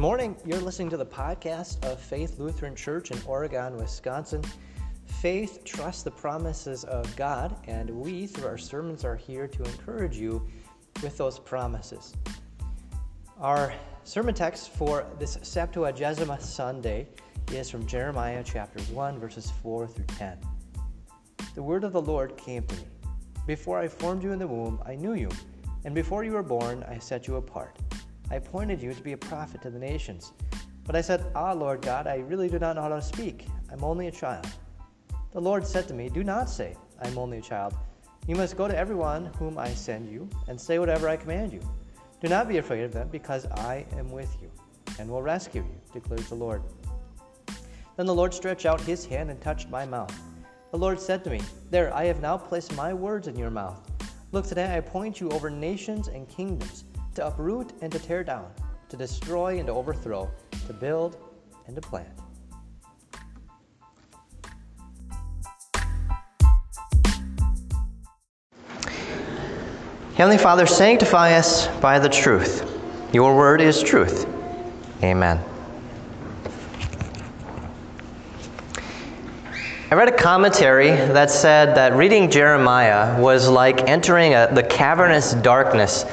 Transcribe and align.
morning. 0.00 0.34
You're 0.46 0.60
listening 0.60 0.88
to 0.90 0.96
the 0.96 1.04
podcast 1.04 1.84
of 1.84 2.00
Faith 2.00 2.38
Lutheran 2.38 2.74
Church 2.74 3.10
in 3.10 3.20
Oregon, 3.26 3.76
Wisconsin. 3.76 4.42
Faith 5.20 5.62
trusts 5.62 6.02
the 6.02 6.10
promises 6.10 6.84
of 6.84 7.14
God, 7.16 7.54
and 7.68 7.90
we, 7.90 8.26
through 8.26 8.46
our 8.46 8.56
sermons, 8.56 9.04
are 9.04 9.14
here 9.14 9.46
to 9.46 9.62
encourage 9.62 10.16
you 10.16 10.48
with 11.02 11.18
those 11.18 11.38
promises. 11.38 12.14
Our 13.38 13.74
sermon 14.04 14.34
text 14.34 14.70
for 14.70 15.04
this 15.18 15.36
Septuagesima 15.36 16.40
Sunday 16.40 17.06
is 17.52 17.68
from 17.68 17.86
Jeremiah 17.86 18.42
chapter 18.42 18.80
1, 18.94 19.18
verses 19.18 19.52
4 19.62 19.86
through 19.86 20.06
10. 20.06 20.38
The 21.54 21.62
word 21.62 21.84
of 21.84 21.92
the 21.92 22.00
Lord 22.00 22.38
came 22.38 22.62
to 22.62 22.76
me 22.76 22.84
Before 23.46 23.78
I 23.78 23.86
formed 23.86 24.22
you 24.22 24.32
in 24.32 24.38
the 24.38 24.48
womb, 24.48 24.80
I 24.86 24.94
knew 24.94 25.12
you, 25.12 25.28
and 25.84 25.94
before 25.94 26.24
you 26.24 26.32
were 26.32 26.42
born, 26.42 26.86
I 26.88 26.96
set 26.96 27.26
you 27.26 27.36
apart. 27.36 27.76
I 28.30 28.36
appointed 28.36 28.80
you 28.80 28.94
to 28.94 29.02
be 29.02 29.12
a 29.12 29.16
prophet 29.16 29.62
to 29.62 29.70
the 29.70 29.78
nations. 29.78 30.32
But 30.84 30.96
I 30.96 31.00
said, 31.00 31.24
Ah, 31.34 31.52
Lord 31.52 31.82
God, 31.82 32.06
I 32.06 32.16
really 32.16 32.48
do 32.48 32.58
not 32.58 32.76
know 32.76 32.82
how 32.82 32.88
to 32.88 33.02
speak. 33.02 33.46
I'm 33.72 33.84
only 33.84 34.06
a 34.06 34.12
child. 34.12 34.46
The 35.32 35.40
Lord 35.40 35.66
said 35.66 35.86
to 35.88 35.94
me, 35.94 36.08
Do 36.08 36.24
not 36.24 36.48
say, 36.48 36.76
I'm 37.02 37.18
only 37.18 37.38
a 37.38 37.42
child. 37.42 37.74
You 38.26 38.36
must 38.36 38.56
go 38.56 38.68
to 38.68 38.76
everyone 38.76 39.26
whom 39.38 39.58
I 39.58 39.68
send 39.72 40.10
you 40.10 40.28
and 40.48 40.60
say 40.60 40.78
whatever 40.78 41.08
I 41.08 41.16
command 41.16 41.52
you. 41.52 41.60
Do 42.20 42.28
not 42.28 42.48
be 42.48 42.58
afraid 42.58 42.84
of 42.84 42.92
them, 42.92 43.08
because 43.08 43.46
I 43.46 43.86
am 43.96 44.10
with 44.10 44.36
you 44.42 44.50
and 44.98 45.08
will 45.08 45.22
rescue 45.22 45.62
you, 45.62 45.80
declares 45.92 46.28
the 46.28 46.34
Lord. 46.34 46.62
Then 47.96 48.06
the 48.06 48.14
Lord 48.14 48.34
stretched 48.34 48.66
out 48.66 48.80
his 48.80 49.04
hand 49.06 49.30
and 49.30 49.40
touched 49.40 49.70
my 49.70 49.86
mouth. 49.86 50.14
The 50.70 50.78
Lord 50.78 51.00
said 51.00 51.24
to 51.24 51.30
me, 51.30 51.40
There, 51.70 51.94
I 51.94 52.04
have 52.04 52.20
now 52.20 52.36
placed 52.36 52.76
my 52.76 52.92
words 52.92 53.26
in 53.26 53.36
your 53.36 53.50
mouth. 53.50 53.80
Look, 54.32 54.46
today 54.46 54.66
I 54.66 54.76
appoint 54.76 55.20
you 55.20 55.30
over 55.30 55.50
nations 55.50 56.08
and 56.08 56.28
kingdoms 56.28 56.84
to 57.14 57.26
uproot 57.26 57.72
and 57.80 57.90
to 57.92 57.98
tear 57.98 58.24
down, 58.24 58.50
to 58.88 58.96
destroy 58.96 59.58
and 59.58 59.66
to 59.66 59.72
overthrow, 59.72 60.30
to 60.66 60.72
build 60.72 61.16
and 61.66 61.74
to 61.74 61.80
plant. 61.82 62.08
Heavenly 70.14 70.38
Father, 70.38 70.66
sanctify 70.66 71.32
us 71.32 71.66
by 71.78 71.98
the 71.98 72.08
truth. 72.08 72.70
Your 73.12 73.34
word 73.34 73.60
is 73.60 73.82
truth. 73.82 74.26
Amen. 75.02 75.42
I 79.90 79.94
read 79.94 80.08
a 80.08 80.16
commentary 80.16 80.88
that 80.90 81.30
said 81.30 81.74
that 81.74 81.94
reading 81.94 82.30
Jeremiah 82.30 83.20
was 83.20 83.48
like 83.48 83.88
entering 83.88 84.34
a, 84.34 84.48
the 84.52 84.62
cavernous 84.62 85.32
darkness 85.34 86.04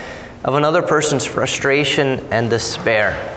of 0.43 0.55
another 0.55 0.81
person's 0.81 1.25
frustration 1.25 2.25
and 2.31 2.49
despair. 2.49 3.33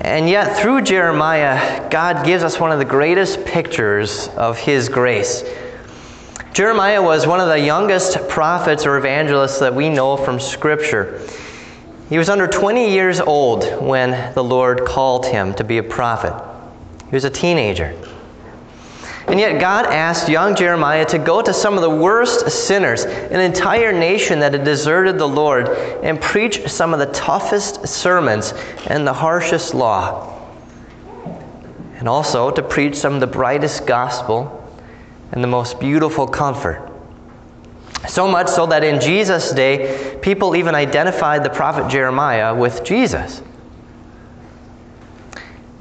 And 0.00 0.28
yet, 0.28 0.58
through 0.58 0.82
Jeremiah, 0.82 1.88
God 1.88 2.26
gives 2.26 2.42
us 2.42 2.58
one 2.58 2.72
of 2.72 2.78
the 2.78 2.84
greatest 2.84 3.44
pictures 3.44 4.28
of 4.36 4.58
His 4.58 4.88
grace. 4.88 5.44
Jeremiah 6.52 7.00
was 7.00 7.26
one 7.26 7.40
of 7.40 7.48
the 7.48 7.58
youngest 7.58 8.28
prophets 8.28 8.84
or 8.84 8.98
evangelists 8.98 9.58
that 9.60 9.74
we 9.74 9.88
know 9.88 10.16
from 10.16 10.38
Scripture. 10.38 11.20
He 12.10 12.18
was 12.18 12.28
under 12.28 12.46
20 12.46 12.90
years 12.90 13.20
old 13.20 13.64
when 13.80 14.34
the 14.34 14.44
Lord 14.44 14.84
called 14.84 15.24
him 15.24 15.54
to 15.54 15.64
be 15.64 15.78
a 15.78 15.82
prophet. 15.82 16.34
He 17.08 17.16
was 17.16 17.24
a 17.24 17.30
teenager. 17.30 17.96
And 19.32 19.40
yet, 19.40 19.58
God 19.58 19.86
asked 19.86 20.28
young 20.28 20.54
Jeremiah 20.54 21.06
to 21.06 21.16
go 21.16 21.40
to 21.40 21.54
some 21.54 21.72
of 21.76 21.80
the 21.80 21.88
worst 21.88 22.50
sinners, 22.50 23.04
an 23.04 23.40
entire 23.40 23.90
nation 23.90 24.40
that 24.40 24.52
had 24.52 24.62
deserted 24.62 25.16
the 25.16 25.26
Lord, 25.26 25.70
and 26.02 26.20
preach 26.20 26.68
some 26.68 26.92
of 26.92 26.98
the 26.98 27.06
toughest 27.06 27.88
sermons 27.88 28.52
and 28.88 29.06
the 29.06 29.12
harshest 29.14 29.72
law. 29.72 30.38
And 31.96 32.06
also 32.10 32.50
to 32.50 32.62
preach 32.62 32.94
some 32.94 33.14
of 33.14 33.20
the 33.20 33.26
brightest 33.26 33.86
gospel 33.86 34.70
and 35.30 35.42
the 35.42 35.48
most 35.48 35.80
beautiful 35.80 36.26
comfort. 36.26 36.92
So 38.06 38.28
much 38.28 38.48
so 38.48 38.66
that 38.66 38.84
in 38.84 39.00
Jesus' 39.00 39.50
day, 39.52 40.18
people 40.20 40.54
even 40.54 40.74
identified 40.74 41.42
the 41.42 41.48
prophet 41.48 41.90
Jeremiah 41.90 42.54
with 42.54 42.84
Jesus. 42.84 43.40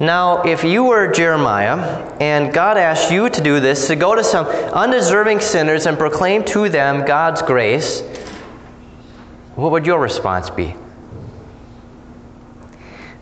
Now, 0.02 0.42
if 0.42 0.64
you 0.64 0.86
were 0.86 1.12
Jeremiah 1.12 2.12
and 2.20 2.52
God 2.52 2.76
asked 2.76 3.12
you 3.12 3.30
to 3.30 3.40
do 3.40 3.60
this, 3.60 3.86
to 3.86 3.96
go 3.96 4.16
to 4.16 4.24
some 4.24 4.48
undeserving 4.48 5.42
sinners 5.42 5.86
and 5.86 5.96
proclaim 5.96 6.44
to 6.46 6.70
them 6.70 7.06
God's 7.06 7.44
grace, 7.44 8.02
what 9.54 9.70
would 9.70 9.86
your 9.86 10.00
response 10.00 10.50
be? 10.50 10.74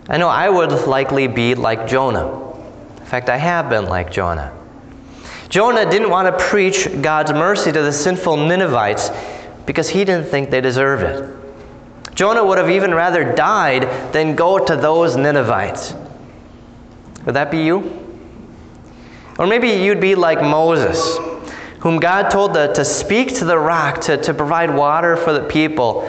I 0.08 0.16
know 0.16 0.30
I 0.30 0.48
would 0.48 0.72
likely 0.88 1.28
be 1.28 1.54
like 1.54 1.86
Jonah. 1.86 2.54
In 2.98 3.06
fact, 3.06 3.28
I 3.28 3.36
have 3.36 3.70
been 3.70 3.88
like 3.88 4.10
Jonah. 4.10 4.56
Jonah 5.50 5.84
didn't 5.84 6.10
want 6.10 6.28
to 6.30 6.46
preach 6.46 6.88
God's 7.02 7.34
mercy 7.34 7.74
to 7.74 7.82
the 7.82 7.92
sinful 7.92 8.38
Ninevites 8.38 9.10
because 9.66 9.90
he 9.90 10.06
didn't 10.06 10.30
think 10.30 10.50
they 10.50 10.62
deserved 10.62 11.04
it. 11.04 12.16
Jonah 12.16 12.46
would 12.46 12.58
have 12.58 12.70
even 12.70 12.94
rather 12.94 13.36
died 13.36 14.14
than 14.14 14.34
go 14.34 14.58
to 14.64 14.78
those 14.78 15.18
Ninevites. 15.18 15.94
Would 17.26 17.36
that 17.36 17.52
be 17.52 17.64
you? 17.64 18.06
Or 19.38 19.48
maybe 19.48 19.70
you'd 19.70 20.02
be 20.02 20.16
like 20.16 20.42
Moses, 20.42 21.18
whom 21.80 21.98
God 21.98 22.30
told 22.30 22.54
to, 22.56 22.74
to 22.74 22.84
speak 22.84 23.36
to 23.36 23.46
the 23.46 23.58
rock 23.58 24.02
to, 24.02 24.18
to 24.18 24.34
provide 24.34 24.74
water 24.74 25.16
for 25.16 25.32
the 25.32 25.44
people. 25.44 26.02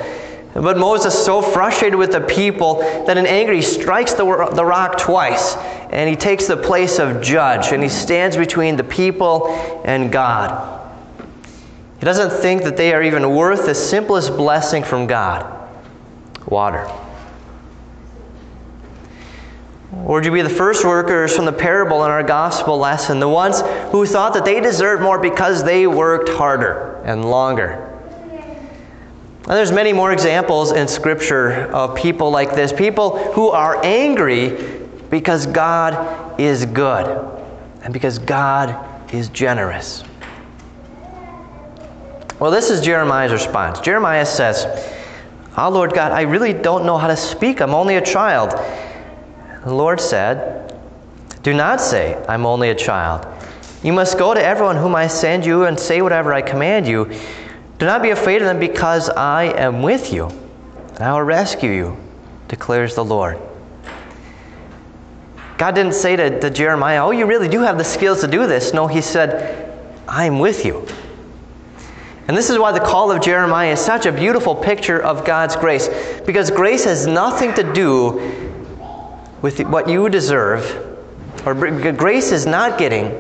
But 0.53 0.78
Moses, 0.78 1.15
is 1.15 1.25
so 1.25 1.41
frustrated 1.41 1.97
with 1.97 2.10
the 2.10 2.20
people 2.22 2.81
that 3.06 3.16
in 3.16 3.26
anger 3.26 3.53
he 3.53 3.62
strikes 3.62 4.15
the, 4.15 4.25
the 4.53 4.65
rock 4.65 4.99
twice 4.99 5.56
and 5.91 6.10
he 6.10 6.16
takes 6.16 6.47
the 6.47 6.56
place 6.56 6.99
of 6.99 7.22
judge 7.22 7.72
and 7.72 7.82
he 7.82 7.88
stands 7.88 8.37
between 8.37 8.76
the 8.76 8.84
people 8.84 9.49
and 9.84 10.10
God. 10.10 10.78
He 12.00 12.04
doesn't 12.04 12.31
think 12.41 12.65
that 12.65 12.76
they 12.76 12.93
are 12.94 13.03
even 13.03 13.31
worth 13.31 13.66
the 13.66 13.75
simplest 13.75 14.37
blessing 14.37 14.82
from 14.82 15.06
God 15.06 15.59
water. 16.47 16.91
Or 19.93 20.15
would 20.15 20.25
you 20.25 20.31
be 20.31 20.43
the 20.43 20.49
first 20.49 20.84
workers 20.84 21.34
from 21.34 21.47
the 21.47 21.53
parable 21.53 22.05
in 22.05 22.11
our 22.11 22.23
gospel 22.23 22.78
lesson, 22.78 23.19
the 23.19 23.28
ones 23.28 23.62
who 23.91 24.06
thought 24.06 24.34
that 24.34 24.45
they 24.45 24.61
deserved 24.61 25.03
more 25.03 25.19
because 25.19 25.65
they 25.65 25.87
worked 25.87 26.28
harder 26.28 27.03
and 27.05 27.28
longer? 27.28 27.87
And 29.50 29.56
there's 29.56 29.73
many 29.73 29.93
more 29.93 30.12
examples 30.12 30.71
in 30.71 30.87
Scripture 30.87 31.73
of 31.73 31.97
people 31.97 32.31
like 32.31 32.55
this, 32.55 32.73
people 32.73 33.19
who 33.33 33.49
are 33.49 33.84
angry 33.84 34.79
because 35.11 35.47
God 35.47 36.39
is 36.41 36.67
good 36.67 37.06
and 37.83 37.93
because 37.93 38.21
God 38.21 39.12
is 39.12 39.29
generous. 39.31 40.05
Well, 42.39 42.53
this 42.53 42.71
is 42.71 42.81
Jeremiah's 42.81 43.33
response. 43.33 43.81
Jeremiah 43.81 44.25
says, 44.25 44.67
Ah, 45.56 45.67
oh, 45.67 45.71
Lord 45.71 45.93
God, 45.95 46.12
I 46.12 46.23
really 46.23 46.53
don't 46.53 46.87
know 46.87 46.97
how 46.97 47.09
to 47.09 47.17
speak. 47.17 47.61
I'm 47.61 47.75
only 47.75 47.97
a 47.97 48.05
child. 48.05 48.55
The 49.65 49.75
Lord 49.75 50.00
said, 50.00 50.75
Do 51.43 51.53
not 51.53 51.81
say, 51.81 52.22
I'm 52.28 52.47
only 52.47 52.71
a 52.71 52.75
child. 52.75 53.26
You 53.82 53.93
must 53.93 54.19
go 54.19 54.34
to 54.34 54.43
everyone 54.43 54.76
whom 54.76 54.94
I 54.94 55.06
send 55.06 55.44
you 55.44 55.65
and 55.65 55.78
say 55.78 56.03
whatever 56.03 56.32
I 56.32 56.43
command 56.43 56.87
you. 56.87 57.12
Do 57.78 57.87
not 57.87 58.03
be 58.03 58.10
afraid 58.10 58.43
of 58.43 58.47
them 58.47 58.59
because 58.59 59.09
I 59.10 59.44
am 59.44 59.82
with 59.82 60.12
you, 60.12 60.26
and 60.26 61.00
I 61.00 61.12
will 61.12 61.22
rescue 61.22 61.70
you, 61.70 61.97
declares 62.49 62.94
the 62.94 63.04
Lord. 63.04 63.38
God 65.56 65.75
didn't 65.75 65.94
say 65.94 66.16
to, 66.16 66.41
to 66.41 66.50
Jeremiah, 66.50 67.04
Oh, 67.04 67.10
you 67.10 67.26
really 67.26 67.49
do 67.49 67.60
have 67.60 67.76
the 67.76 67.84
skills 67.84 68.22
to 68.22 68.26
do 68.26 68.47
this. 68.47 68.72
No, 68.72 68.87
he 68.87 69.03
said, 69.03 69.75
I'm 70.09 70.38
with 70.38 70.65
you. 70.65 70.87
And 72.28 72.37
this 72.37 72.49
is 72.49 72.59
why 72.59 72.72
the 72.72 72.81
call 72.81 73.11
of 73.11 73.23
Jeremiah 73.23 73.73
is 73.73 73.81
such 73.81 74.06
a 74.06 74.12
beautiful 74.12 74.55
picture 74.55 75.02
of 75.02 75.26
God's 75.26 75.56
grace, 75.56 75.88
because 76.25 76.50
grace 76.50 76.85
has 76.85 77.06
nothing 77.06 77.52
to 77.55 77.73
do 77.73 78.50
with 79.42 79.60
what 79.60 79.88
you 79.88 80.08
deserve, 80.08 80.64
or 81.46 81.54
grace 81.54 82.32
is 82.32 82.46
not 82.46 82.78
getting 82.78 83.10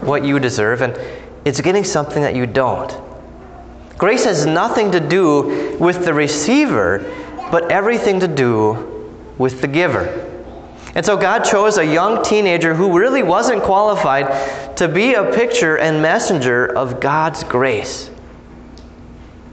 what 0.00 0.24
you 0.24 0.38
deserve, 0.38 0.82
and 0.82 0.98
it's 1.44 1.60
getting 1.60 1.84
something 1.84 2.22
that 2.22 2.34
you 2.34 2.46
don't. 2.46 2.96
Grace 3.98 4.24
has 4.24 4.46
nothing 4.46 4.90
to 4.92 5.00
do 5.00 5.76
with 5.78 6.04
the 6.04 6.12
receiver, 6.12 6.98
but 7.50 7.70
everything 7.70 8.20
to 8.20 8.28
do 8.28 9.12
with 9.38 9.60
the 9.60 9.68
giver. 9.68 10.22
And 10.94 11.04
so 11.04 11.16
God 11.16 11.44
chose 11.44 11.76
a 11.76 11.84
young 11.84 12.24
teenager 12.24 12.74
who 12.74 12.98
really 12.98 13.22
wasn't 13.22 13.62
qualified 13.62 14.76
to 14.78 14.88
be 14.88 15.14
a 15.14 15.30
picture 15.32 15.76
and 15.76 16.00
messenger 16.00 16.74
of 16.74 17.00
God's 17.00 17.44
grace. 17.44 18.10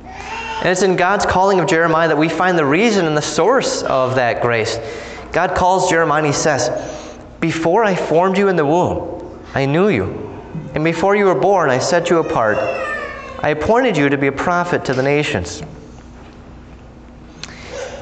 And 0.06 0.70
it's 0.70 0.84
in 0.84 0.96
God's 0.96 1.26
calling 1.26 1.60
of 1.60 1.68
Jeremiah 1.68 2.08
that 2.08 2.18
we 2.18 2.30
find 2.30 2.58
the 2.58 2.66
reason 2.66 3.06
and 3.06 3.18
the 3.18 3.22
source 3.22 3.84
of 3.84 4.16
that 4.16 4.42
grace. 4.42 4.78
God 5.34 5.56
calls 5.56 5.90
Jeremiah 5.90 6.20
and 6.20 6.28
he 6.28 6.32
says, 6.32 6.70
Before 7.40 7.84
I 7.84 7.96
formed 7.96 8.38
you 8.38 8.50
in 8.50 8.56
the 8.56 8.66
womb, 8.66 9.40
I 9.56 9.66
knew 9.66 9.90
you. 9.90 10.30
And 10.76 10.84
before 10.84 11.16
you 11.16 11.26
were 11.26 11.36
born, 11.36 11.72
I 11.72 11.80
set 11.80 12.12
you 12.12 12.20
apart. 12.20 12.58
I 13.42 13.50
appointed 13.50 13.98
you 13.98 14.10
to 14.10 14.18
be 14.18 14.28
a 14.28 14.32
prophet 14.32 14.86
to 14.86 14.94
the 14.94 15.04
nations. 15.04 15.62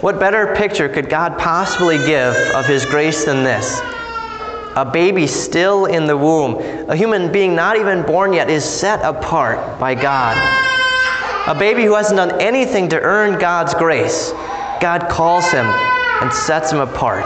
what 0.02 0.20
better 0.20 0.54
picture 0.56 0.90
could 0.90 1.10
God 1.10 1.38
possibly 1.40 1.98
give 2.00 2.36
of 2.54 2.66
His 2.66 2.86
grace 2.86 3.24
than 3.24 3.44
this? 3.44 3.80
A 4.76 4.90
baby 4.92 5.26
still 5.26 5.86
in 5.86 6.08
the 6.08 6.18
womb, 6.18 6.56
a 6.90 6.96
human 6.96 7.32
being 7.32 7.56
not 7.56 7.78
even 7.78 8.04
born 8.04 8.34
yet, 8.34 8.50
is 8.50 8.66
set 8.66 9.04
apart 9.04 9.80
by 9.80 9.96
God. 9.96 10.38
A 11.48 11.56
baby 11.58 11.84
who 11.84 11.96
hasn't 11.96 12.18
done 12.18 12.42
anything 12.42 12.90
to 12.90 13.00
earn 13.00 13.40
God's 13.40 13.74
grace, 13.74 14.32
God 14.80 15.08
calls 15.10 15.50
him 15.52 15.66
and 16.22 16.32
sets 16.32 16.72
him 16.72 16.80
apart. 16.80 17.26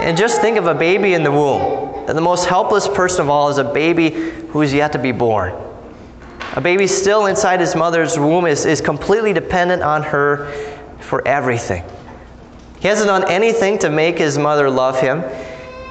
And 0.00 0.16
just 0.16 0.40
think 0.40 0.56
of 0.56 0.66
a 0.66 0.74
baby 0.74 1.14
in 1.14 1.22
the 1.22 1.30
womb. 1.30 2.08
And 2.08 2.16
the 2.16 2.22
most 2.22 2.46
helpless 2.46 2.88
person 2.88 3.20
of 3.20 3.28
all 3.28 3.50
is 3.50 3.58
a 3.58 3.64
baby 3.64 4.10
who 4.10 4.62
is 4.62 4.72
yet 4.72 4.92
to 4.92 4.98
be 4.98 5.12
born. 5.12 5.54
A 6.54 6.60
baby 6.60 6.86
still 6.86 7.26
inside 7.26 7.60
his 7.60 7.76
mother's 7.76 8.18
womb 8.18 8.46
is, 8.46 8.64
is 8.64 8.80
completely 8.80 9.34
dependent 9.34 9.82
on 9.82 10.02
her 10.02 10.50
for 11.00 11.26
everything. 11.28 11.84
He 12.80 12.88
hasn't 12.88 13.08
done 13.08 13.28
anything 13.28 13.78
to 13.80 13.90
make 13.90 14.16
his 14.16 14.38
mother 14.38 14.70
love 14.70 14.98
him. 14.98 15.22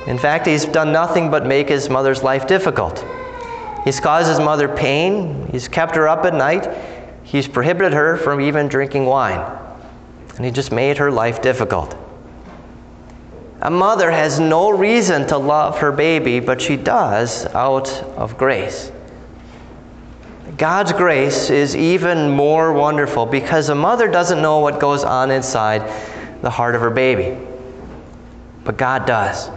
In 0.07 0.17
fact, 0.17 0.47
he's 0.47 0.65
done 0.65 0.91
nothing 0.91 1.29
but 1.29 1.45
make 1.45 1.69
his 1.69 1.89
mother's 1.89 2.23
life 2.23 2.47
difficult. 2.47 3.05
He's 3.83 3.99
caused 3.99 4.27
his 4.27 4.39
mother 4.39 4.67
pain. 4.67 5.47
He's 5.51 5.67
kept 5.67 5.95
her 5.95 6.07
up 6.07 6.25
at 6.25 6.33
night. 6.33 6.67
He's 7.23 7.47
prohibited 7.47 7.93
her 7.93 8.17
from 8.17 8.41
even 8.41 8.67
drinking 8.67 9.05
wine. 9.05 9.66
And 10.37 10.45
he 10.45 10.51
just 10.51 10.71
made 10.71 10.97
her 10.97 11.11
life 11.11 11.41
difficult. 11.41 11.97
A 13.61 13.71
mother 13.71 14.11
has 14.11 14.39
no 14.39 14.69
reason 14.69 15.25
to 15.27 15.37
love 15.37 15.79
her 15.79 15.91
baby, 15.91 16.39
but 16.39 16.61
she 16.61 16.77
does 16.77 17.47
out 17.47 17.91
of 18.15 18.37
grace. 18.37 18.91
God's 20.57 20.93
grace 20.93 21.49
is 21.49 21.75
even 21.75 22.29
more 22.29 22.71
wonderful 22.71 23.25
because 23.25 23.69
a 23.69 23.75
mother 23.75 24.07
doesn't 24.07 24.41
know 24.41 24.59
what 24.59 24.79
goes 24.79 25.03
on 25.03 25.31
inside 25.31 25.81
the 26.41 26.49
heart 26.49 26.75
of 26.75 26.81
her 26.81 26.91
baby. 26.91 27.37
But 28.63 28.77
God 28.77 29.05
does. 29.05 29.49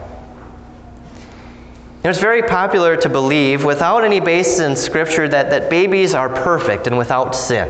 It's 2.02 2.18
very 2.18 2.42
popular 2.42 2.96
to 2.96 3.08
believe, 3.10 3.64
without 3.64 4.04
any 4.04 4.20
basis 4.20 4.60
in 4.60 4.74
Scripture, 4.74 5.28
that, 5.28 5.50
that 5.50 5.68
babies 5.68 6.14
are 6.14 6.30
perfect 6.30 6.86
and 6.86 6.96
without 6.96 7.34
sin. 7.34 7.68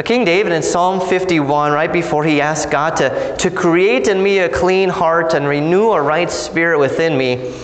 But 0.00 0.06
King 0.06 0.24
David 0.24 0.52
in 0.52 0.62
Psalm 0.62 0.98
51, 0.98 1.72
right 1.72 1.92
before 1.92 2.24
he 2.24 2.40
asked 2.40 2.70
God 2.70 2.96
to, 2.96 3.36
to 3.36 3.50
create 3.50 4.08
in 4.08 4.22
me 4.22 4.38
a 4.38 4.48
clean 4.48 4.88
heart 4.88 5.34
and 5.34 5.46
renew 5.46 5.90
a 5.90 6.00
right 6.00 6.30
spirit 6.30 6.78
within 6.78 7.18
me, 7.18 7.54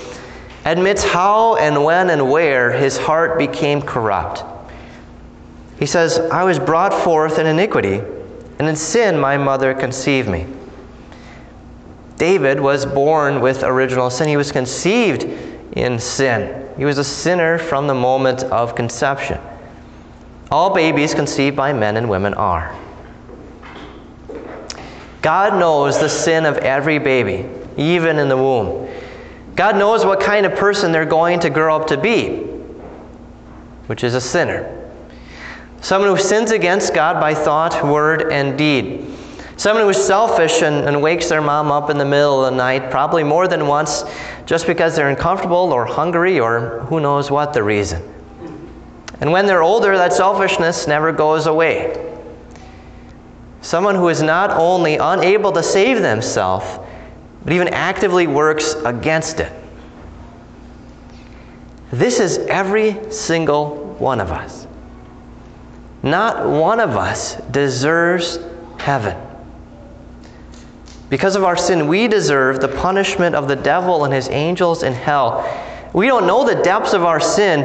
admits 0.66 1.02
how 1.02 1.56
and 1.56 1.82
when 1.82 2.10
and 2.10 2.30
where 2.30 2.70
his 2.70 2.98
heart 2.98 3.38
became 3.38 3.80
corrupt. 3.80 4.44
He 5.78 5.86
says, 5.86 6.18
I 6.30 6.44
was 6.44 6.58
brought 6.58 6.92
forth 6.92 7.38
in 7.38 7.46
iniquity, 7.46 8.02
and 8.58 8.68
in 8.68 8.76
sin 8.76 9.18
my 9.18 9.38
mother 9.38 9.72
conceived 9.72 10.28
me. 10.28 10.46
David 12.18 12.60
was 12.60 12.84
born 12.84 13.40
with 13.40 13.64
original 13.64 14.10
sin. 14.10 14.28
He 14.28 14.36
was 14.36 14.52
conceived 14.52 15.22
in 15.72 15.98
sin. 15.98 16.68
He 16.76 16.84
was 16.84 16.98
a 16.98 17.04
sinner 17.04 17.56
from 17.56 17.86
the 17.86 17.94
moment 17.94 18.42
of 18.42 18.74
conception. 18.74 19.40
All 20.50 20.74
babies 20.74 21.14
conceived 21.14 21.56
by 21.56 21.72
men 21.72 21.96
and 21.96 22.08
women 22.08 22.34
are. 22.34 22.74
God 25.22 25.58
knows 25.58 25.98
the 25.98 26.08
sin 26.08 26.46
of 26.46 26.58
every 26.58 26.98
baby, 26.98 27.48
even 27.76 28.18
in 28.18 28.28
the 28.28 28.36
womb. 28.36 28.88
God 29.56 29.76
knows 29.76 30.04
what 30.04 30.20
kind 30.20 30.46
of 30.46 30.54
person 30.54 30.92
they're 30.92 31.04
going 31.04 31.40
to 31.40 31.50
grow 31.50 31.74
up 31.74 31.88
to 31.88 31.96
be, 31.96 32.36
which 33.88 34.04
is 34.04 34.14
a 34.14 34.20
sinner. 34.20 34.72
Someone 35.80 36.10
who 36.10 36.22
sins 36.22 36.52
against 36.52 36.94
God 36.94 37.20
by 37.20 37.34
thought, 37.34 37.84
word, 37.84 38.30
and 38.30 38.56
deed. 38.56 39.10
Someone 39.56 39.84
who 39.84 39.88
is 39.88 40.04
selfish 40.04 40.62
and, 40.62 40.86
and, 40.86 41.02
wakes 41.02 41.28
their 41.28 41.40
mom 41.40 41.72
up 41.72 41.88
in 41.88 41.96
the 41.96 42.04
middle 42.04 42.44
of 42.44 42.52
the 42.52 42.56
night, 42.56 42.90
probably 42.90 43.24
more 43.24 43.48
than 43.48 43.66
once, 43.66 44.04
just 44.44 44.66
because 44.66 44.94
they're 44.94 45.08
uncomfortable 45.08 45.72
or 45.72 45.86
hungry 45.86 46.38
or 46.38 46.80
who 46.88 47.00
knows 47.00 47.30
what 47.30 47.52
the 47.54 47.62
reason. 47.62 48.15
And 49.20 49.32
when 49.32 49.46
they're 49.46 49.62
older, 49.62 49.96
that 49.96 50.12
selfishness 50.12 50.86
never 50.86 51.12
goes 51.12 51.46
away. 51.46 52.02
Someone 53.62 53.94
who 53.94 54.08
is 54.08 54.22
not 54.22 54.50
only 54.50 54.96
unable 54.96 55.50
to 55.52 55.62
save 55.62 56.02
themselves, 56.02 56.78
but 57.42 57.52
even 57.52 57.68
actively 57.68 58.26
works 58.26 58.74
against 58.84 59.40
it. 59.40 59.52
This 61.90 62.20
is 62.20 62.38
every 62.48 63.10
single 63.12 63.94
one 63.98 64.20
of 64.20 64.30
us. 64.30 64.66
Not 66.02 66.46
one 66.46 66.78
of 66.78 66.90
us 66.90 67.36
deserves 67.50 68.38
heaven. 68.78 69.16
Because 71.08 71.36
of 71.36 71.44
our 71.44 71.56
sin, 71.56 71.86
we 71.86 72.08
deserve 72.08 72.60
the 72.60 72.68
punishment 72.68 73.34
of 73.34 73.48
the 73.48 73.56
devil 73.56 74.04
and 74.04 74.12
his 74.12 74.28
angels 74.28 74.82
in 74.82 74.92
hell. 74.92 75.44
We 75.92 76.08
don't 76.08 76.26
know 76.26 76.44
the 76.44 76.62
depths 76.62 76.92
of 76.92 77.04
our 77.04 77.20
sin, 77.20 77.62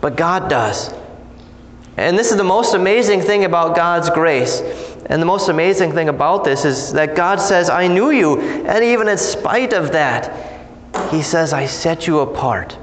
but 0.00 0.16
God 0.16 0.48
does. 0.48 0.94
And 1.96 2.18
this 2.18 2.30
is 2.30 2.36
the 2.36 2.44
most 2.44 2.74
amazing 2.74 3.20
thing 3.20 3.44
about 3.44 3.76
God's 3.76 4.10
grace. 4.10 4.60
And 5.06 5.20
the 5.20 5.26
most 5.26 5.48
amazing 5.48 5.92
thing 5.92 6.08
about 6.08 6.44
this 6.44 6.64
is 6.64 6.92
that 6.92 7.14
God 7.14 7.40
says, 7.40 7.68
I 7.68 7.88
knew 7.88 8.10
you. 8.10 8.40
And 8.40 8.84
even 8.84 9.08
in 9.08 9.18
spite 9.18 9.72
of 9.72 9.92
that, 9.92 10.60
He 11.10 11.22
says, 11.22 11.52
I 11.52 11.66
set 11.66 12.06
you 12.06 12.20
apart. 12.20 12.78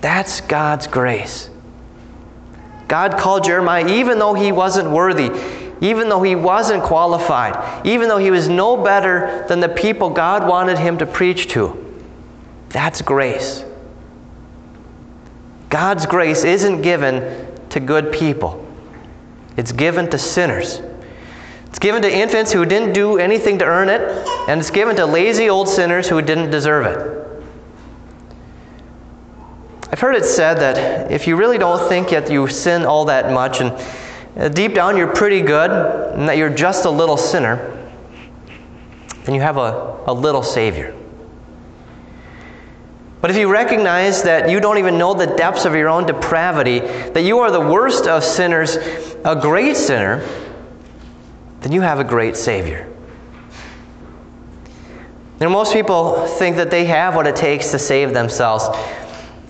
That's 0.00 0.40
God's 0.42 0.86
grace. 0.86 1.50
God 2.88 3.18
called 3.18 3.44
Jeremiah 3.44 3.86
even 3.86 4.18
though 4.18 4.34
he 4.34 4.50
wasn't 4.50 4.90
worthy 4.90 5.30
even 5.80 6.08
though 6.08 6.22
he 6.22 6.34
wasn't 6.34 6.82
qualified, 6.82 7.86
even 7.86 8.08
though 8.08 8.18
he 8.18 8.30
was 8.30 8.48
no 8.48 8.76
better 8.76 9.44
than 9.48 9.60
the 9.60 9.68
people 9.68 10.10
God 10.10 10.46
wanted 10.46 10.78
him 10.78 10.98
to 10.98 11.06
preach 11.06 11.48
to. 11.48 11.76
That's 12.68 13.02
grace. 13.02 13.64
God's 15.70 16.04
grace 16.04 16.44
isn't 16.44 16.82
given 16.82 17.46
to 17.70 17.80
good 17.80 18.12
people, 18.12 18.66
it's 19.56 19.72
given 19.72 20.10
to 20.10 20.18
sinners. 20.18 20.82
It's 21.66 21.78
given 21.78 22.02
to 22.02 22.12
infants 22.12 22.52
who 22.52 22.66
didn't 22.66 22.94
do 22.94 23.18
anything 23.18 23.56
to 23.60 23.64
earn 23.64 23.88
it, 23.88 24.00
and 24.48 24.58
it's 24.60 24.72
given 24.72 24.96
to 24.96 25.06
lazy 25.06 25.48
old 25.48 25.68
sinners 25.68 26.08
who 26.08 26.20
didn't 26.20 26.50
deserve 26.50 26.84
it. 26.84 27.20
I've 29.92 30.00
heard 30.00 30.16
it 30.16 30.24
said 30.24 30.54
that 30.54 31.12
if 31.12 31.28
you 31.28 31.36
really 31.36 31.58
don't 31.58 31.88
think 31.88 32.10
that 32.10 32.28
you 32.28 32.48
sin 32.48 32.84
all 32.84 33.04
that 33.04 33.32
much 33.32 33.60
and 33.60 33.70
uh, 34.36 34.48
deep 34.48 34.74
down 34.74 34.96
you're 34.96 35.14
pretty 35.14 35.42
good 35.42 35.70
and 35.70 36.28
that 36.28 36.36
you're 36.36 36.50
just 36.50 36.86
a 36.86 36.90
little 36.90 37.16
sinner, 37.16 37.76
then 39.24 39.34
you 39.34 39.40
have 39.40 39.56
a, 39.56 39.98
a 40.06 40.12
little 40.12 40.42
Savior. 40.42 40.96
But 43.20 43.30
if 43.30 43.36
you 43.36 43.52
recognize 43.52 44.22
that 44.22 44.48
you 44.48 44.60
don't 44.60 44.78
even 44.78 44.96
know 44.96 45.12
the 45.12 45.26
depths 45.26 45.64
of 45.66 45.74
your 45.74 45.88
own 45.88 46.06
depravity, 46.06 46.80
that 46.80 47.22
you 47.22 47.38
are 47.40 47.50
the 47.50 47.60
worst 47.60 48.06
of 48.06 48.24
sinners, 48.24 48.76
a 49.24 49.38
great 49.40 49.76
sinner, 49.76 50.26
then 51.60 51.72
you 51.72 51.82
have 51.82 52.00
a 52.00 52.04
great 52.04 52.36
Savior. 52.36 52.86
Know, 55.40 55.48
most 55.48 55.72
people 55.72 56.26
think 56.26 56.56
that 56.56 56.70
they 56.70 56.84
have 56.84 57.14
what 57.14 57.26
it 57.26 57.34
takes 57.34 57.70
to 57.70 57.78
save 57.78 58.12
themselves. 58.12 58.66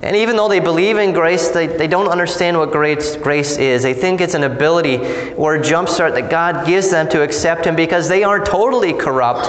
And 0.03 0.17
even 0.17 0.37
though 0.37 0.49
they 0.49 0.61
believe 0.61 0.97
in 0.97 1.13
grace, 1.13 1.49
they, 1.49 1.67
they 1.67 1.89
don't 1.89 2.09
understand 2.09 2.57
what 2.57 2.71
grace, 2.71 3.17
grace 3.17 3.59
is. 3.59 3.83
They 3.83 3.93
think 3.93 4.21
it's 4.21 4.35
an 4.35 4.45
ability 4.45 5.33
or 5.35 5.57
a 5.57 5.61
jumpstart 5.61 6.15
that 6.15 6.31
God 6.31 6.65
gives 6.65 6.91
them 6.91 7.09
to 7.11 7.23
accept 7.23 7.67
Him 7.67 7.77
because 7.77 8.09
they 8.09 8.23
aren't 8.23 8.47
totally 8.47 8.93
corrupt. 8.93 9.49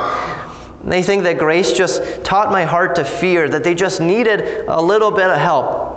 They 0.83 1.03
think 1.03 1.23
that 1.23 1.37
grace 1.37 1.73
just 1.73 2.23
taught 2.23 2.51
my 2.51 2.63
heart 2.63 2.95
to 2.95 3.05
fear, 3.05 3.47
that 3.49 3.63
they 3.63 3.75
just 3.75 4.01
needed 4.01 4.65
a 4.67 4.81
little 4.81 5.11
bit 5.11 5.29
of 5.29 5.37
help. 5.37 5.91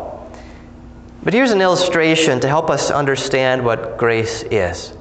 But 1.23 1.33
here's 1.33 1.53
an 1.53 1.62
illustration 1.62 2.38
to 2.41 2.49
help 2.49 2.69
us 2.69 2.91
understand 2.91 3.64
what 3.64 3.97
grace 3.97 4.43
is. 4.50 4.93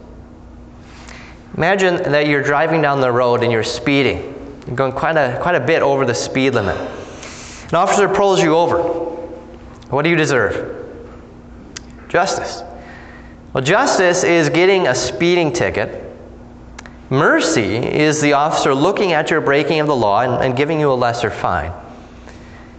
Imagine 1.57 1.97
that 2.11 2.27
you're 2.27 2.41
driving 2.41 2.81
down 2.81 3.01
the 3.01 3.11
road 3.11 3.43
and 3.43 3.51
you're 3.51 3.63
speeding. 3.63 4.33
You're 4.65 4.75
going 4.75 4.93
quite 4.93 5.17
a, 5.17 5.37
quite 5.41 5.55
a 5.55 5.59
bit 5.59 5.81
over 5.81 6.05
the 6.05 6.15
speed 6.15 6.53
limit. 6.53 6.77
An 6.77 7.75
officer 7.75 8.07
pulls 8.07 8.41
you 8.41 8.55
over. 8.55 8.81
What 9.89 10.03
do 10.03 10.09
you 10.09 10.15
deserve? 10.15 10.79
Justice. 12.07 12.63
Well, 13.51 13.63
justice 13.63 14.23
is 14.23 14.49
getting 14.49 14.87
a 14.87 14.95
speeding 14.95 15.51
ticket. 15.51 16.02
Mercy 17.13 17.75
is 17.75 18.21
the 18.21 18.33
officer 18.33 18.73
looking 18.73 19.11
at 19.11 19.29
your 19.29 19.39
breaking 19.39 19.79
of 19.79 19.85
the 19.85 19.95
law 19.95 20.21
and, 20.21 20.43
and 20.43 20.57
giving 20.57 20.79
you 20.79 20.91
a 20.91 20.95
lesser 20.95 21.29
fine. 21.29 21.71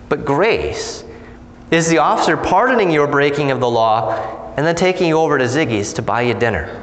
But 0.08 0.24
grace 0.24 1.04
is 1.70 1.88
the 1.88 1.98
officer 1.98 2.36
pardoning 2.36 2.90
your 2.90 3.06
breaking 3.06 3.52
of 3.52 3.60
the 3.60 3.70
law 3.70 4.52
and 4.56 4.66
then 4.66 4.74
taking 4.74 5.06
you 5.06 5.18
over 5.18 5.38
to 5.38 5.44
Ziggy's 5.44 5.92
to 5.92 6.02
buy 6.02 6.22
you 6.22 6.34
dinner. 6.34 6.82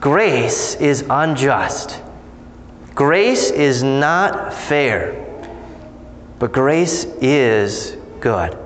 Grace 0.00 0.76
is 0.76 1.04
unjust. 1.10 2.00
Grace 2.94 3.50
is 3.50 3.82
not 3.82 4.54
fair. 4.54 5.26
But 6.38 6.52
grace 6.52 7.02
is 7.20 7.96
good. 8.20 8.56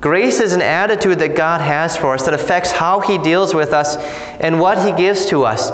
Grace 0.00 0.40
is 0.40 0.54
an 0.54 0.62
attitude 0.62 1.18
that 1.18 1.36
God 1.36 1.60
has 1.60 1.96
for 1.96 2.14
us 2.14 2.24
that 2.24 2.32
affects 2.32 2.70
how 2.70 3.00
He 3.00 3.18
deals 3.18 3.54
with 3.54 3.72
us 3.72 3.96
and 4.40 4.58
what 4.58 4.84
He 4.84 4.92
gives 4.92 5.26
to 5.26 5.44
us. 5.44 5.70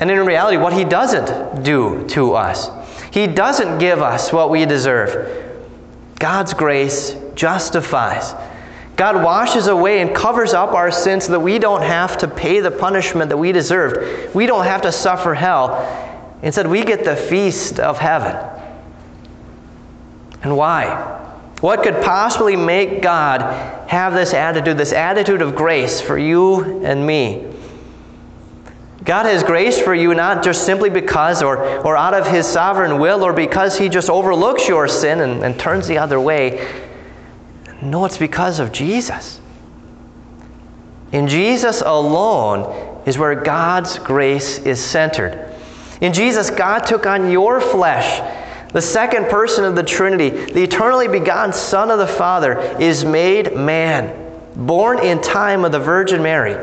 And 0.00 0.10
in 0.10 0.26
reality, 0.26 0.58
what 0.58 0.74
He 0.74 0.84
doesn't 0.84 1.62
do 1.62 2.06
to 2.08 2.34
us. 2.34 2.70
He 3.10 3.26
doesn't 3.26 3.78
give 3.78 4.00
us 4.00 4.32
what 4.32 4.50
we 4.50 4.66
deserve. 4.66 5.46
God's 6.18 6.52
grace 6.52 7.16
justifies. 7.34 8.34
God 8.96 9.22
washes 9.22 9.68
away 9.68 10.02
and 10.02 10.14
covers 10.14 10.52
up 10.52 10.72
our 10.72 10.90
sins 10.90 11.24
so 11.24 11.32
that 11.32 11.40
we 11.40 11.58
don't 11.58 11.82
have 11.82 12.18
to 12.18 12.28
pay 12.28 12.60
the 12.60 12.70
punishment 12.70 13.28
that 13.30 13.36
we 13.36 13.52
deserved. 13.52 14.34
We 14.34 14.44
don't 14.44 14.64
have 14.64 14.82
to 14.82 14.92
suffer 14.92 15.34
hell. 15.34 16.38
Instead, 16.42 16.66
we 16.66 16.84
get 16.84 17.04
the 17.04 17.16
feast 17.16 17.80
of 17.80 17.98
heaven. 17.98 18.36
And 20.42 20.56
why? 20.56 21.18
What 21.60 21.82
could 21.82 22.02
possibly 22.02 22.54
make 22.54 23.02
God 23.02 23.40
have 23.88 24.14
this 24.14 24.32
attitude, 24.32 24.78
this 24.78 24.92
attitude 24.92 25.42
of 25.42 25.56
grace 25.56 26.00
for 26.00 26.16
you 26.16 26.84
and 26.84 27.04
me? 27.04 27.46
God 29.04 29.26
has 29.26 29.42
grace 29.42 29.80
for 29.80 29.94
you 29.94 30.14
not 30.14 30.44
just 30.44 30.64
simply 30.66 30.90
because 30.90 31.42
or, 31.42 31.58
or 31.84 31.96
out 31.96 32.14
of 32.14 32.26
His 32.26 32.46
sovereign 32.46 32.98
will 32.98 33.24
or 33.24 33.32
because 33.32 33.76
He 33.76 33.88
just 33.88 34.10
overlooks 34.10 34.68
your 34.68 34.86
sin 34.86 35.20
and, 35.20 35.42
and 35.42 35.58
turns 35.58 35.88
the 35.88 35.98
other 35.98 36.20
way. 36.20 36.68
No, 37.80 38.04
it's 38.04 38.18
because 38.18 38.60
of 38.60 38.70
Jesus. 38.70 39.40
In 41.12 41.26
Jesus 41.26 41.80
alone 41.80 43.02
is 43.06 43.18
where 43.18 43.34
God's 43.34 43.98
grace 43.98 44.58
is 44.58 44.84
centered. 44.84 45.56
In 46.00 46.12
Jesus, 46.12 46.50
God 46.50 46.80
took 46.80 47.06
on 47.06 47.30
your 47.30 47.60
flesh 47.60 48.20
the 48.72 48.82
second 48.82 49.26
person 49.28 49.64
of 49.64 49.74
the 49.74 49.82
Trinity, 49.82 50.30
the 50.30 50.62
eternally 50.62 51.08
begotten 51.08 51.52
Son 51.52 51.90
of 51.90 51.98
the 51.98 52.06
Father, 52.06 52.60
is 52.78 53.04
made 53.04 53.56
man, 53.56 54.14
born 54.56 54.98
in 54.98 55.20
time 55.22 55.64
of 55.64 55.72
the 55.72 55.78
Virgin 55.78 56.22
Mary. 56.22 56.54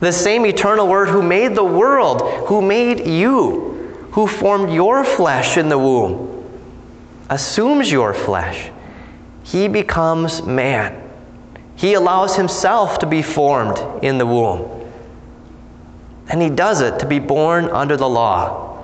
The 0.00 0.12
same 0.12 0.44
eternal 0.44 0.86
Word 0.86 1.08
who 1.08 1.22
made 1.22 1.54
the 1.54 1.64
world, 1.64 2.46
who 2.46 2.60
made 2.60 3.06
you, 3.06 4.08
who 4.12 4.26
formed 4.26 4.72
your 4.72 5.04
flesh 5.04 5.56
in 5.56 5.70
the 5.70 5.78
womb, 5.78 6.44
assumes 7.30 7.90
your 7.90 8.12
flesh. 8.12 8.70
He 9.42 9.68
becomes 9.68 10.42
man. 10.42 11.02
He 11.76 11.94
allows 11.94 12.36
himself 12.36 12.98
to 12.98 13.06
be 13.06 13.22
formed 13.22 14.04
in 14.04 14.18
the 14.18 14.26
womb. 14.26 14.90
And 16.28 16.42
he 16.42 16.50
does 16.50 16.82
it 16.82 16.98
to 16.98 17.06
be 17.06 17.20
born 17.20 17.70
under 17.70 17.96
the 17.96 18.08
law 18.08 18.75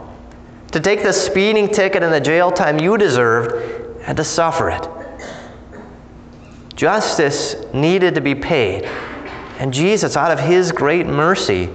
to 0.72 0.80
take 0.80 1.02
the 1.02 1.12
speeding 1.12 1.68
ticket 1.68 2.02
and 2.02 2.12
the 2.12 2.20
jail 2.20 2.50
time 2.50 2.80
you 2.80 2.98
deserved 2.98 4.00
and 4.06 4.16
to 4.16 4.24
suffer 4.24 4.70
it. 4.70 4.88
Justice 6.74 7.54
needed 7.72 8.14
to 8.14 8.20
be 8.20 8.34
paid, 8.34 8.84
and 9.58 9.72
Jesus, 9.72 10.16
out 10.16 10.32
of 10.32 10.40
his 10.40 10.72
great 10.72 11.06
mercy, 11.06 11.68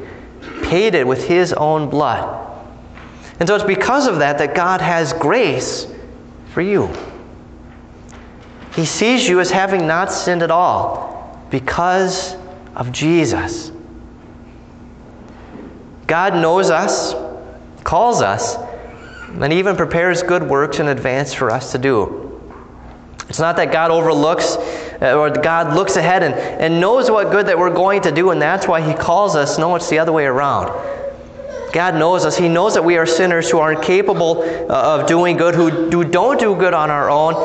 paid 0.63 0.95
it 0.95 1.07
with 1.07 1.25
his 1.25 1.53
own 1.53 1.89
blood. 1.89 2.43
And 3.39 3.47
so 3.47 3.55
it's 3.55 3.63
because 3.63 4.07
of 4.07 4.19
that 4.19 4.39
that 4.39 4.55
God 4.55 4.81
has 4.81 5.13
grace 5.13 5.87
for 6.53 6.61
you. 6.61 6.91
He 8.75 8.85
sees 8.85 9.27
you 9.27 9.39
as 9.39 9.49
having 9.49 9.87
not 9.87 10.11
sinned 10.11 10.41
at 10.41 10.51
all 10.51 11.47
because 11.49 12.35
of 12.75 12.91
Jesus. 12.91 13.71
God 16.07 16.33
knows 16.33 16.69
us, 16.69 17.13
calls 17.83 18.21
us, 18.21 18.57
and 19.27 19.53
even 19.53 19.75
prepares 19.75 20.23
good 20.23 20.43
works 20.43 20.79
in 20.79 20.87
advance 20.87 21.33
for 21.33 21.51
us 21.51 21.71
to 21.73 21.77
do. 21.77 22.23
It's 23.29 23.39
not 23.39 23.57
that 23.57 23.71
God 23.71 23.91
overlooks 23.91 24.55
uh, 25.01 25.15
or 25.17 25.29
God 25.29 25.75
looks 25.75 25.95
ahead 25.95 26.23
and, 26.23 26.33
and 26.33 26.79
knows 26.79 27.11
what 27.11 27.29
good 27.29 27.45
that 27.47 27.57
we're 27.57 27.73
going 27.73 28.01
to 28.03 28.11
do, 28.11 28.31
and 28.31 28.41
that's 28.41 28.67
why 28.67 28.81
He 28.81 28.93
calls 28.93 29.35
us. 29.35 29.59
No, 29.59 29.75
it's 29.75 29.89
the 29.89 29.99
other 29.99 30.13
way 30.13 30.25
around. 30.25 30.67
God 31.73 31.95
knows 31.95 32.25
us. 32.25 32.37
He 32.37 32.47
knows 32.47 32.73
that 32.73 32.83
we 32.83 32.97
are 32.97 33.05
sinners 33.05 33.51
who 33.51 33.59
are 33.59 33.73
incapable 33.73 34.41
uh, 34.41 34.99
of 34.99 35.07
doing 35.07 35.35
good, 35.35 35.53
who, 35.53 35.69
who 35.69 36.03
don't 36.05 36.39
do 36.39 36.55
good 36.55 36.73
on 36.73 36.89
our 36.89 37.09
own, 37.09 37.35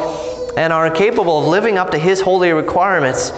and 0.57 0.73
are 0.73 0.87
incapable 0.87 1.41
of 1.41 1.47
living 1.47 1.79
up 1.79 1.91
to 1.91 1.99
His 1.99 2.21
holy 2.21 2.53
requirements. 2.53 3.31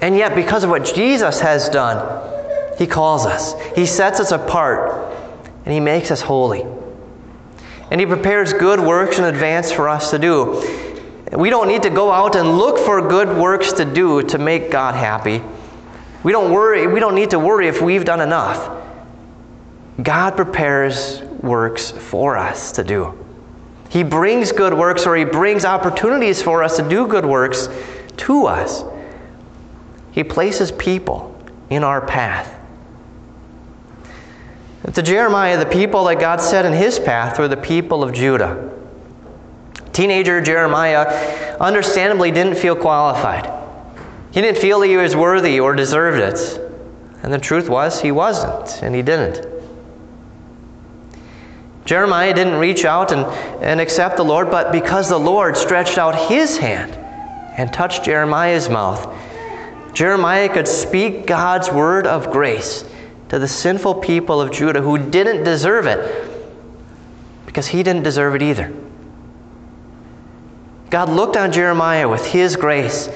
And 0.00 0.16
yet, 0.16 0.36
because 0.36 0.62
of 0.62 0.70
what 0.70 0.94
Jesus 0.94 1.40
has 1.40 1.68
done, 1.68 2.78
He 2.78 2.86
calls 2.86 3.26
us. 3.26 3.54
He 3.74 3.84
sets 3.84 4.20
us 4.20 4.30
apart, 4.30 5.12
and 5.64 5.74
He 5.74 5.80
makes 5.80 6.12
us 6.12 6.20
holy 6.20 6.64
and 7.90 8.00
He 8.00 8.06
prepares 8.06 8.52
good 8.52 8.80
works 8.80 9.18
in 9.18 9.24
advance 9.24 9.72
for 9.72 9.88
us 9.88 10.10
to 10.10 10.18
do. 10.18 10.88
We 11.32 11.50
don't 11.50 11.68
need 11.68 11.82
to 11.82 11.90
go 11.90 12.10
out 12.10 12.36
and 12.36 12.56
look 12.56 12.78
for 12.78 13.06
good 13.06 13.28
works 13.36 13.72
to 13.74 13.84
do 13.84 14.22
to 14.22 14.38
make 14.38 14.70
God 14.70 14.94
happy. 14.94 15.42
We 16.22 16.32
don't 16.32 16.50
worry, 16.52 16.86
we 16.86 17.00
don't 17.00 17.14
need 17.14 17.30
to 17.30 17.38
worry 17.38 17.68
if 17.68 17.80
we've 17.80 18.04
done 18.04 18.20
enough. 18.20 18.76
God 20.02 20.36
prepares 20.36 21.22
works 21.42 21.90
for 21.90 22.36
us 22.36 22.72
to 22.72 22.84
do. 22.84 23.24
He 23.90 24.02
brings 24.02 24.52
good 24.52 24.74
works 24.74 25.06
or 25.06 25.16
he 25.16 25.24
brings 25.24 25.64
opportunities 25.64 26.42
for 26.42 26.62
us 26.62 26.76
to 26.76 26.88
do 26.88 27.06
good 27.06 27.24
works 27.24 27.68
to 28.18 28.46
us. 28.46 28.84
He 30.12 30.24
places 30.24 30.72
people 30.72 31.34
in 31.70 31.84
our 31.84 32.04
path 32.04 32.57
to 34.94 35.02
Jeremiah, 35.02 35.58
the 35.58 35.70
people 35.70 36.04
that 36.04 36.18
God 36.18 36.40
set 36.40 36.64
in 36.64 36.72
his 36.72 36.98
path 36.98 37.38
were 37.38 37.48
the 37.48 37.56
people 37.56 38.02
of 38.02 38.12
Judah. 38.12 38.70
Teenager 39.92 40.40
Jeremiah 40.40 41.56
understandably 41.58 42.30
didn't 42.30 42.54
feel 42.56 42.76
qualified. 42.76 43.52
He 44.30 44.40
didn't 44.40 44.58
feel 44.58 44.80
he 44.80 44.96
was 44.96 45.16
worthy 45.16 45.58
or 45.60 45.74
deserved 45.74 46.18
it. 46.18 46.60
And 47.22 47.32
the 47.32 47.38
truth 47.38 47.68
was, 47.68 48.00
he 48.00 48.12
wasn't, 48.12 48.82
and 48.82 48.94
he 48.94 49.02
didn't. 49.02 49.46
Jeremiah 51.84 52.34
didn't 52.34 52.58
reach 52.58 52.84
out 52.84 53.12
and, 53.12 53.24
and 53.62 53.80
accept 53.80 54.16
the 54.16 54.24
Lord, 54.24 54.50
but 54.50 54.72
because 54.72 55.08
the 55.08 55.18
Lord 55.18 55.56
stretched 55.56 55.98
out 55.98 56.30
his 56.30 56.58
hand 56.58 56.92
and 57.56 57.72
touched 57.72 58.04
Jeremiah's 58.04 58.68
mouth, 58.68 59.12
Jeremiah 59.94 60.48
could 60.48 60.68
speak 60.68 61.26
God's 61.26 61.70
word 61.70 62.06
of 62.06 62.30
grace 62.30 62.84
to 63.28 63.38
the 63.38 63.48
sinful 63.48 63.96
people 63.96 64.40
of 64.40 64.52
Judah 64.52 64.80
who 64.80 64.98
didn't 64.98 65.44
deserve 65.44 65.86
it 65.86 66.30
because 67.46 67.66
he 67.66 67.82
didn't 67.82 68.02
deserve 68.02 68.34
it 68.34 68.42
either. 68.42 68.72
God 70.90 71.10
looked 71.10 71.36
on 71.36 71.52
Jeremiah 71.52 72.08
with 72.08 72.24
his 72.24 72.56
grace 72.56 73.08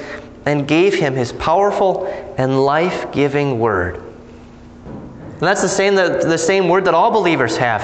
and 0.45 0.69
gave 0.69 0.95
him 0.95 1.15
his 1.15 1.33
powerful 1.33 2.07
and 2.37 2.65
life 2.65 3.11
giving 3.13 3.59
word. 3.59 3.97
And 3.97 5.41
that's 5.41 5.63
the 5.63 5.69
same, 5.69 5.95
the, 5.95 6.23
the 6.25 6.39
same 6.39 6.69
word 6.69 6.85
that 6.85 6.95
all 6.95 7.11
believers 7.11 7.57
have. 7.57 7.83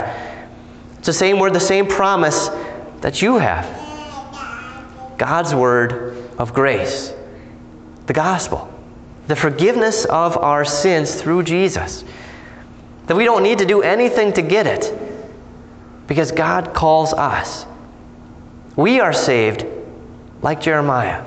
It's 0.98 1.06
the 1.06 1.12
same 1.12 1.38
word, 1.38 1.54
the 1.54 1.60
same 1.60 1.86
promise 1.86 2.48
that 3.00 3.22
you 3.22 3.38
have. 3.38 3.66
God's 5.16 5.54
word 5.54 6.16
of 6.38 6.52
grace, 6.52 7.12
the 8.06 8.12
gospel, 8.12 8.72
the 9.26 9.36
forgiveness 9.36 10.04
of 10.06 10.36
our 10.38 10.64
sins 10.64 11.20
through 11.20 11.42
Jesus. 11.44 12.04
That 13.08 13.16
we 13.16 13.24
don't 13.24 13.42
need 13.42 13.58
to 13.58 13.66
do 13.66 13.82
anything 13.82 14.32
to 14.34 14.42
get 14.42 14.66
it 14.66 14.96
because 16.06 16.30
God 16.30 16.72
calls 16.74 17.12
us. 17.12 17.66
We 18.76 19.00
are 19.00 19.12
saved 19.12 19.66
like 20.42 20.60
Jeremiah. 20.60 21.26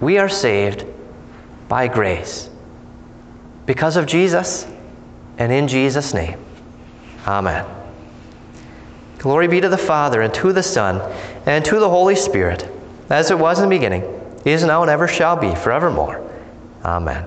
We 0.00 0.18
are 0.18 0.28
saved 0.28 0.84
by 1.68 1.88
grace 1.88 2.50
because 3.64 3.96
of 3.96 4.06
Jesus 4.06 4.66
and 5.38 5.50
in 5.52 5.66
Jesus' 5.66 6.12
name. 6.12 6.38
Amen. 7.26 7.64
Glory 9.18 9.46
be 9.46 9.60
to 9.60 9.68
the 9.68 9.78
Father, 9.78 10.22
and 10.22 10.34
to 10.34 10.52
the 10.52 10.62
Son, 10.62 11.00
and 11.46 11.64
to 11.64 11.78
the 11.78 11.88
Holy 11.88 12.16
Spirit, 12.16 12.68
as 13.08 13.30
it 13.30 13.38
was 13.38 13.60
in 13.60 13.68
the 13.68 13.74
beginning, 13.76 14.02
is 14.44 14.64
now, 14.64 14.82
and 14.82 14.90
ever 14.90 15.06
shall 15.06 15.36
be, 15.36 15.54
forevermore. 15.54 16.28
Amen. 16.84 17.24